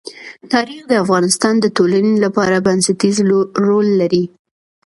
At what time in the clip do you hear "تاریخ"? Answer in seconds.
0.53-0.81